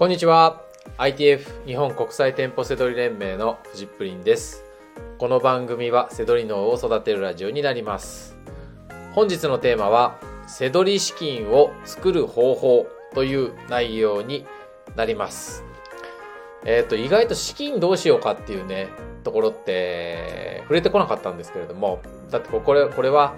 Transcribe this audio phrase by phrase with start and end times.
[0.00, 0.62] こんにちは。
[0.96, 4.64] ITF 日本国際店舗セドリ連盟のフジップリンです。
[5.18, 8.34] この番組はセドリ脳を育てるラジオになります。
[9.12, 14.46] 本日のテーマはセドリ資金を作る方法という内容に
[14.96, 15.64] なります。
[16.64, 18.88] えっ、ー、と意外と資金どうしようかっていうね
[19.22, 23.34] ところって触れてこなかったんですけれどもだってこれこれは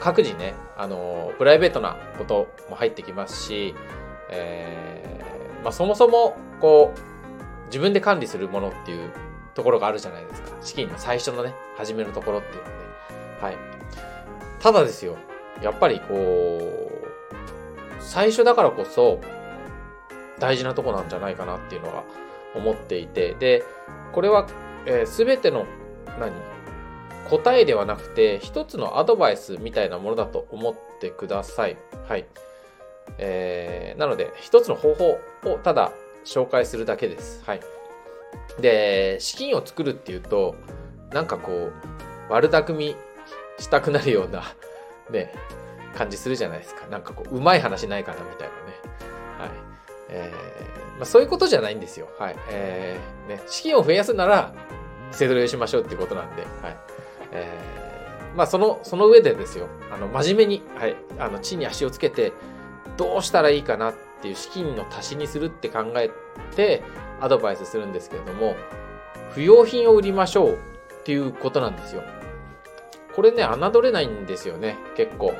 [0.00, 3.74] 各自ねあのプライベートなことも入ってきますし、
[4.30, 9.10] えーまあ、そもそもこう自分で管理するものっていう
[9.54, 10.56] ところがあるじゃないですか。
[10.62, 12.70] 資金の最初のね始めるところっていうので、
[13.40, 13.56] はい。
[14.60, 15.16] ただですよ。
[15.62, 16.96] やっぱりこう
[18.00, 19.20] 最初だからこそ
[20.38, 22.04] 大事なとこなんじゃないかなっていうのが
[22.54, 23.34] 思っていて。
[23.34, 23.64] で
[24.12, 24.46] これは
[24.86, 25.66] えー、全ての
[26.20, 26.32] 何？
[27.28, 31.76] 答えではなくて一つのアドバイスみたいなものだと思ってください。
[32.08, 32.24] はい。
[33.18, 35.92] えー、なので一つの方法をただ
[36.24, 37.42] 紹介するだけです。
[37.44, 37.60] はい。
[38.60, 40.56] で、資金を作るっていうと
[41.10, 41.72] なんかこう
[42.28, 42.96] 悪巧み
[43.58, 44.42] したくなるような
[45.10, 45.32] ね、
[45.96, 46.86] 感じするじゃないですか。
[46.88, 48.76] なんかこう、うまい話ないかなみたいなね。
[49.38, 49.50] はい。
[50.08, 52.08] えー、まあ、そういうことじゃないんですよ。
[52.18, 52.36] はい。
[52.50, 54.52] えー、ね、資金を増やすなら、
[55.12, 56.76] セドリをしましょうっていうことなんで、はい。
[57.32, 62.32] えー、まあ、その、その上でですよ、あの、真面目に、はい、あの、地に足をつけて、
[62.96, 66.10] どうしたらいいかなっていう資金の足しにするって考え
[66.54, 66.82] て、
[67.20, 68.56] アドバイスするんですけれども、
[69.32, 70.56] 不用品を売りましょうっ
[71.04, 72.02] ていうことなんですよ。
[73.14, 75.34] これね、侮れないんですよね、結構。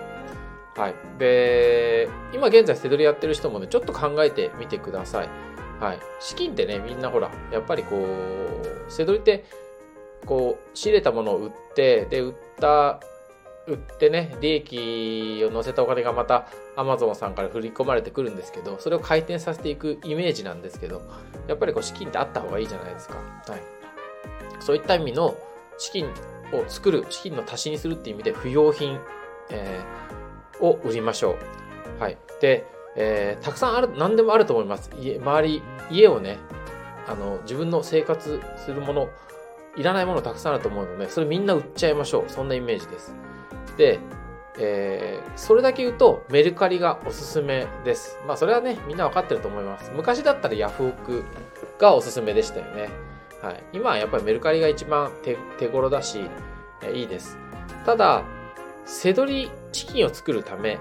[0.76, 0.94] はい。
[1.18, 5.28] で、今現在、セドリやってる人もね、ちょっと考えてみてください。
[5.80, 5.98] はい。
[6.20, 9.44] 資金ってね、みんなほら、やっぱりこう、セドリって、
[10.26, 13.00] こう、仕入れたものを売って、で、売った、
[13.66, 21.02] 売ってね、利益を乗せたお金がまた Amazon さんから振り込まれてくるんですけど、それを回転させていくイメージなんですけど、
[21.48, 23.16] やっぱりこう資金ってあった方がいいじゃないですか。
[23.48, 23.62] はい。
[24.60, 25.36] そういった意味の
[25.78, 26.06] 資金
[26.52, 29.00] を作る、資金の足しにするっていう意味で不要品、
[29.50, 30.06] えー
[30.60, 31.36] を売りましょ
[31.98, 32.02] う。
[32.02, 32.18] はい。
[32.40, 34.90] で、えー、たくさんある、何でもあると思います。
[34.98, 36.38] 家、周り、家をね、
[37.06, 39.08] あの、自分の生活するもの、
[39.76, 42.30] いらないものたくさんあると思うので、それみんな売っちゃいましょう。
[42.30, 43.14] そんなイメージです。
[43.76, 44.00] で、
[44.58, 48.18] えー、それだけ言うと、メルカリがおすすめです。
[48.26, 49.90] まあ、それはね、みんなわかってると思います。
[49.94, 51.24] 昔だったらヤフオク
[51.78, 52.88] がおすすめでしたよね。
[53.42, 53.62] はい。
[53.72, 56.24] 今はやっぱりメルカリが一番手手頃だし、
[56.82, 57.36] えいいです。
[57.84, 58.24] ただ、
[58.86, 60.78] 背取りチキンを作るため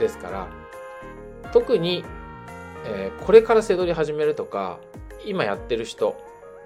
[0.00, 0.48] ですから、
[1.52, 2.04] 特に、
[2.86, 4.78] えー、これから背取り始めるとか、
[5.24, 6.16] 今やってる人、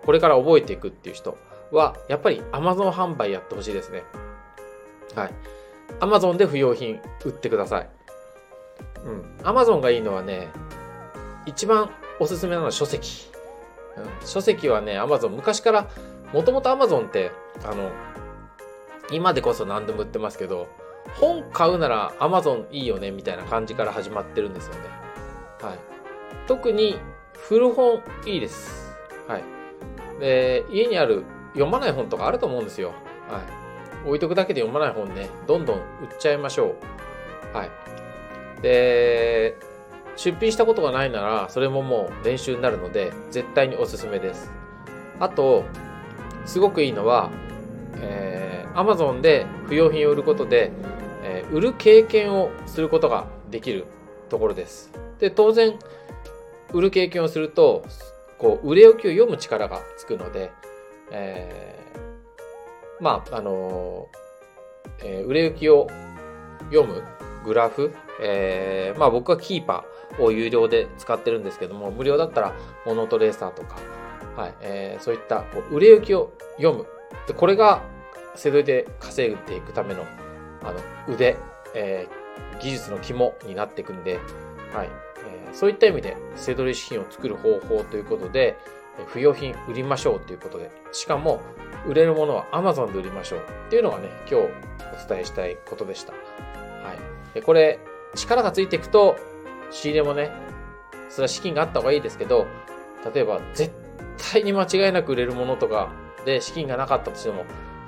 [0.06, 1.36] これから覚えていくっていう人
[1.70, 4.04] は、やっぱり Amazon 販売やってほしいですね。
[5.14, 5.34] はい。
[6.00, 7.88] Amazon で不要品売ってください。
[9.04, 9.22] うん。
[9.42, 10.48] Amazon がいいのはね、
[11.46, 13.30] 一番おすすめなのは書籍。
[13.96, 15.88] うん、書籍はね、Amazon、昔から、
[16.32, 17.30] もともと Amazon って、
[17.64, 17.90] あの、
[19.10, 20.68] 今でこそ何でも売ってますけど、
[21.14, 24.80] 本買うなら Amazon いいよねみたいな感じから始まってるんですよね。
[25.62, 25.78] はい。
[26.46, 26.98] 特に
[27.32, 28.94] 古本いいです。
[29.28, 29.44] はい。
[30.20, 32.88] で、家にある読まない本とかあると思うんですよ。
[33.28, 33.65] はい。
[34.06, 35.82] 置いとくだけで読まない本ね、どんどん売っ
[36.18, 36.74] ちゃいましょ
[37.52, 37.56] う。
[37.56, 37.70] はい。
[38.62, 39.56] で、
[40.16, 44.50] 出品したことがないなら、それももう練習になるので、絶対におすすめです。
[45.20, 45.64] あと、
[46.44, 47.30] すごくいいのは、
[47.96, 50.70] えー、Amazon で不用品を売ることで、
[51.22, 53.86] えー、売る経験をすることができる
[54.28, 54.90] ところです。
[55.18, 55.78] で、当然、
[56.72, 57.84] 売る経験をすると、
[58.38, 60.50] こう、売れ置きを読む力がつくので、
[61.10, 61.85] え、
[63.00, 64.08] まあ、あの、
[65.04, 65.88] えー、売れ行きを
[66.70, 67.02] 読む
[67.44, 73.76] グラフ、えー、まあ僕はキーパーを有料で使ってるんですけども、無料だったらモノトレーサーとか、
[74.36, 76.86] はい、えー、そういったこう売れ行きを読む。
[77.26, 77.82] でこれが
[78.34, 80.04] セドリで稼いでいくための
[80.62, 81.36] あの腕、
[81.74, 84.18] えー、技術の肝になっていくんで、
[84.72, 84.88] はい
[85.48, 88.56] えー、そういった意味でセドリ資金を作る方法ということで、
[89.08, 91.40] 不用品売りましょうということで、しかも
[91.86, 94.46] 売れるものは Amazon で売りましょうっていうのがね、今日
[95.04, 96.12] お伝えしたいことでした。
[96.12, 96.18] は
[96.94, 97.34] い。
[97.34, 97.78] でこれ、
[98.14, 99.16] 力がついていくと、
[99.70, 100.30] 仕入れもね、
[101.08, 102.46] それは資金があった方がいいですけど、
[103.14, 103.72] 例えば絶
[104.32, 105.92] 対に間違いなく売れるものとか
[106.24, 107.44] で資金がなかったとしても、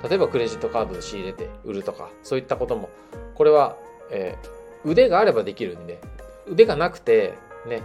[0.07, 2.89] 例えばクレジットカードで仕入れて売るとか、そういったことも、
[3.35, 3.75] これは、
[4.11, 5.99] えー、腕があればできるんで、
[6.47, 7.33] 腕がなくて、
[7.67, 7.83] ね、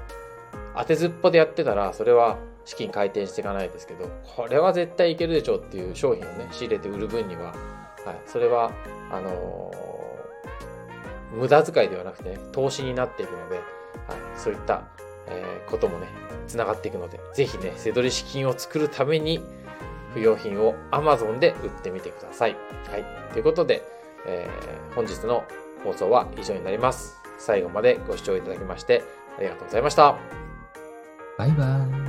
[0.76, 7.54] 当てずっぽでやってたら、それは資金回転していかないですけど、これは絶対いけるでしょうっていう商品をね、仕入れて売る分には、
[8.04, 8.72] はい、それは、
[9.10, 13.64] あのー、無駄遣いではなくて、ね、投資になっていくので、はい、
[14.36, 14.82] そういった
[15.26, 16.06] えーこともね、
[16.46, 19.40] つながっていくので、ぜひね、せどり資金を作るために、
[20.12, 22.56] 不用品を Amazon で売ってみてください。
[22.90, 23.04] はい。
[23.32, 23.82] ということで、
[24.26, 25.44] えー本日の
[25.82, 27.20] 放送は以上になります。
[27.38, 29.02] 最後までご視聴いただきまして、
[29.36, 30.16] ありがとうございました。
[31.36, 31.64] バイバ
[32.00, 32.03] イ。